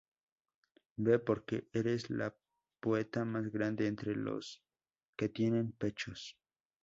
[0.95, 2.35] Ve, porque eres la
[2.79, 4.63] poeta más grande entre las
[5.15, 6.39] que tienen pechos"".